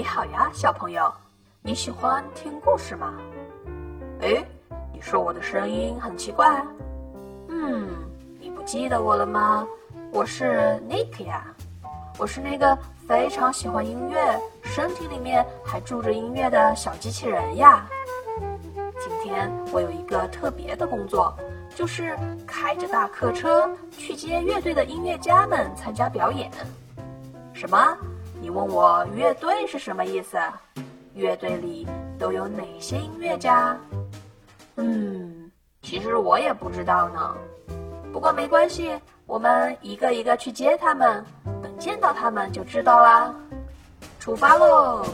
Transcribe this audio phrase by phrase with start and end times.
[0.00, 1.12] 你好呀，小朋友，
[1.60, 3.12] 你喜欢听故事吗？
[4.22, 4.42] 哎，
[4.94, 6.64] 你说我的声音很奇怪。
[7.50, 7.86] 嗯，
[8.40, 9.68] 你不记得我了吗？
[10.10, 11.44] 我是 Nick 呀，
[12.16, 12.74] 我是那个
[13.06, 17.86] 非常喜欢音乐，身体里面还住着音乐的小机器人呀。
[18.98, 21.36] 今天我有一个特别的工作，
[21.76, 26.50] 就是开着大客车去接乐队的音乐家们参加表演。
[27.52, 27.94] 什么？
[28.40, 30.38] 你问我乐队是什么意思？
[31.14, 31.86] 乐队里
[32.18, 33.76] 都有哪些音乐家？
[34.76, 35.50] 嗯，
[35.82, 37.36] 其实我也不知道呢。
[38.10, 41.22] 不过没关系，我们一个一个去接他们，
[41.62, 43.34] 等见到他们就知道啦。
[44.18, 45.04] 出发喽！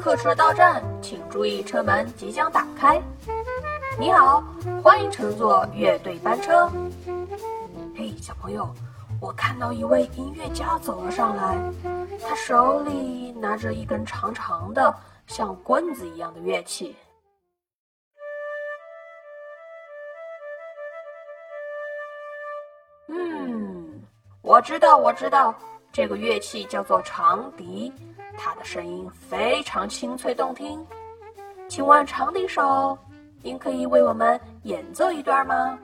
[0.00, 3.00] 客车到站，请注意车门即将打开。
[3.98, 4.42] 你好，
[4.82, 6.72] 欢迎乘坐乐队班车。
[7.94, 8.66] 嘿，小朋友，
[9.20, 11.54] 我看到一位音乐家走了上来，
[12.26, 14.94] 他手里拿着一根长长的、
[15.26, 16.96] 像棍子一样的乐器。
[23.08, 24.02] 嗯，
[24.40, 25.54] 我知道，我知道，
[25.92, 27.92] 这个乐器叫做长笛。
[28.36, 30.84] 它的声音非常清脆动听，
[31.68, 32.96] 请问长笛手，
[33.42, 35.78] 您可以为我们演奏一段吗？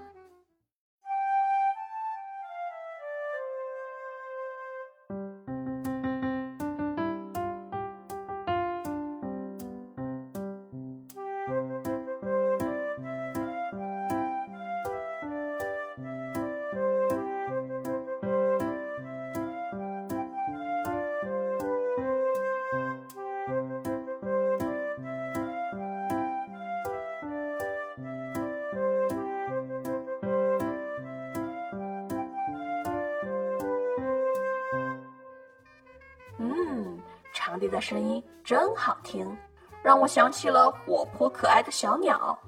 [37.57, 39.35] 长笛的声音真好听，
[39.83, 42.39] 让我想起了活泼可爱的小鸟。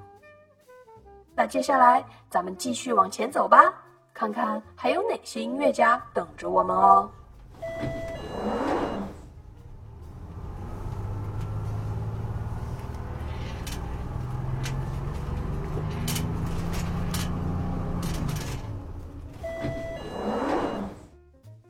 [1.34, 3.72] 那接下来咱们继续往前走吧，
[4.12, 7.10] 看看还有哪些音乐家等着我们哦。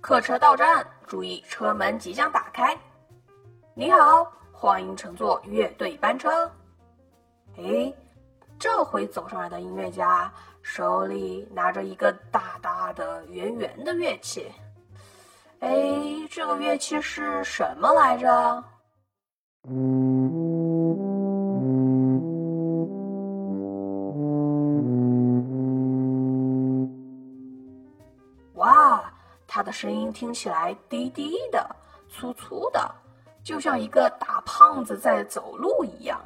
[0.01, 2.77] 客车到站，注意车门即将打开。
[3.79, 6.51] 你好，欢迎乘坐乐队班车。
[7.57, 7.95] 哎，
[8.59, 14.51] 这回走上来的音乐家手里拿着一个大大的、圆圆的乐器。
[15.61, 15.71] 哎，
[16.29, 18.65] 这个乐器是什么来着？
[28.55, 29.05] 哇，
[29.47, 31.77] 它的声音听起来低低的、
[32.09, 32.93] 粗粗的。
[33.49, 36.21] 就像一个大胖子在走路一样，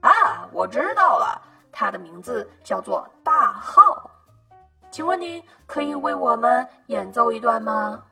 [0.00, 0.10] 啊，
[0.50, 1.40] 我知道了，
[1.70, 4.10] 他的名字叫做大号，
[4.90, 8.02] 请问您可以为我们演奏一段吗？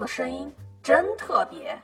[0.00, 0.50] 的声音
[0.82, 1.78] 真特别。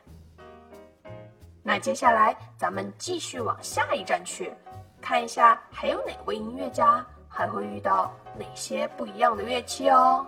[1.63, 4.53] 那接下来咱们继续往下一站去，
[5.01, 10.27] 看一下还有哪位音乐家还会遇到哪些不一样的乐器哦。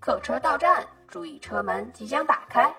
[0.00, 0.84] 客车到站。
[1.14, 2.74] 注意，车门即将打开。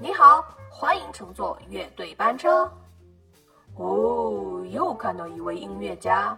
[0.00, 2.64] 你好，欢迎乘坐乐队班车。
[3.76, 6.34] 哦，又看到一位音乐家。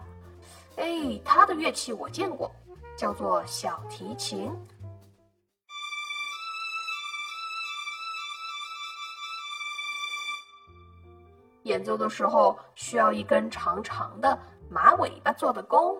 [0.75, 2.51] 哎，他的乐器我见过，
[2.97, 4.53] 叫做小提琴。
[11.63, 14.37] 演奏的时候需要一根长长的
[14.69, 15.97] 马尾巴做的弓。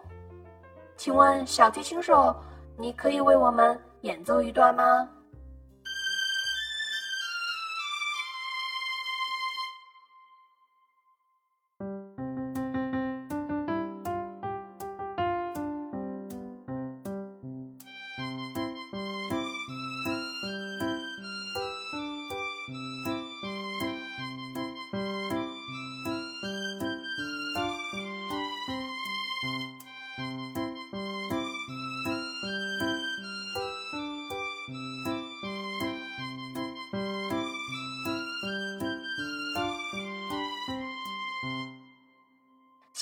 [0.97, 2.35] 请问小提琴手，
[2.77, 5.09] 你可以为我们演奏一段吗？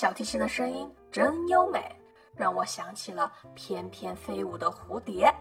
[0.03, 1.81] 小提琴的声音真优美，
[2.35, 5.33] 让我想起了翩翩飞舞的蝴蝶。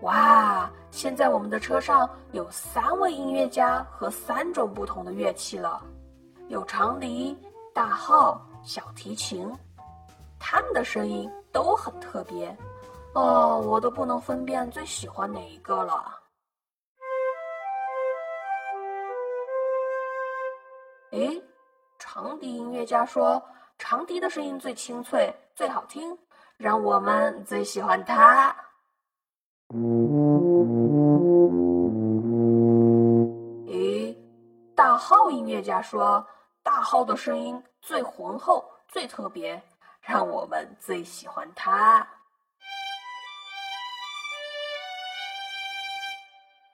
[0.00, 0.72] 哇！
[0.90, 5.84] 现在我们的车上有三位音乐家和三种不同的乐器了，
[6.48, 7.36] 有长笛、
[7.74, 9.54] 大号、小提琴，
[10.40, 12.56] 他们的声音都很特别。
[13.12, 16.22] 哦，我都不能分辨最喜欢哪一个了。
[21.10, 21.42] 诶。
[21.98, 23.42] 长笛音乐家说
[23.78, 26.18] ：“长笛的声音最清脆、最好听，
[26.56, 28.54] 让我们最喜欢它。”
[33.66, 34.16] 咦，
[34.74, 36.26] 大号音乐家说
[36.62, 39.62] ：“大号的声音最浑厚、最特别，
[40.00, 42.06] 让我们最喜欢它。”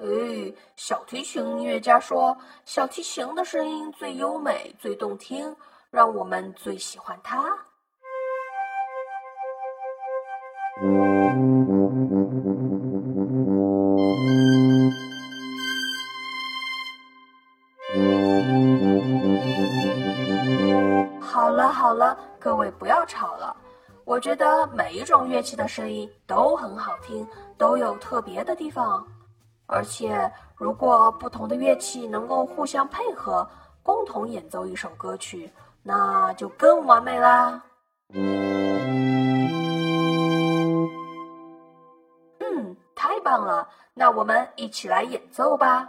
[0.00, 0.06] 哎，
[0.76, 5.54] 小提琴音乐家说，小提琴的声音最优美、最动听，
[5.90, 7.54] 让我们最喜欢它。
[21.20, 23.54] 好了好了，各位不要吵了。
[24.06, 29.06] 我觉得每一种乐器的声音都很好听，都有特别的地方。
[29.72, 33.48] 而且，如果不同的乐器能够互相配合，
[33.84, 35.48] 共同演奏一首歌曲，
[35.84, 37.62] 那就更完美啦。
[42.40, 43.68] 嗯，太棒了！
[43.94, 45.88] 那我们一起来演奏吧。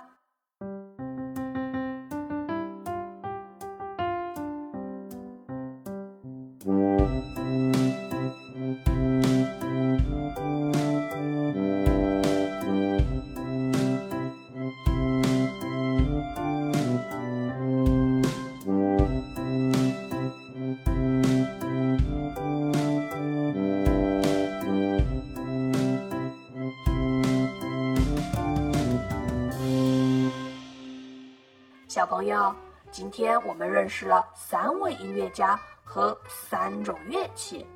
[31.91, 32.55] 小朋友，
[32.89, 37.67] 今天我们认识了三位音乐家和三种乐器，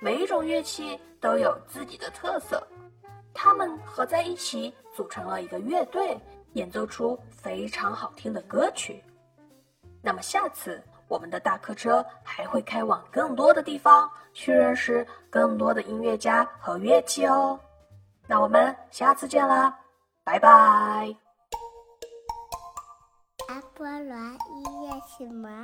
[0.00, 2.66] 每一种乐器都有自己的特色，
[3.34, 6.18] 他们合在一起组成了一个乐队，
[6.54, 9.04] 演奏出非常好听的歌曲。
[10.00, 17.60] 那么下次我们的大客车还会开往更多的地方，去认识更多的音乐家和乐器哦。
[18.26, 19.78] 那我们下次见啦，
[20.24, 21.27] 拜拜。
[23.78, 25.62] 菠萝音乐启蒙？